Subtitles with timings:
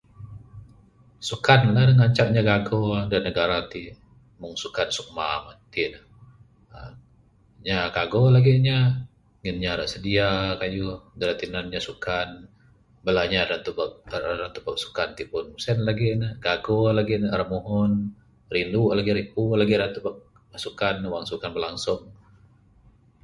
[1.27, 3.81] Sukan ne ngancak inya gago da negara ti
[4.39, 5.99] Meng sukan sukma iti ne.
[7.61, 8.77] Inya gago lagih inya
[9.41, 10.29] ngin ne sedia
[10.61, 12.29] kayuh da tinan inya sukan.
[13.05, 13.57] Bala inya da
[14.43, 17.91] Ra tubek sukan ti pun sien lagih ne gago lagih ne ra muhun.
[18.53, 20.15] Riru lagih ripu lagih tubek
[20.63, 22.01] sukan wang sukan berlangsung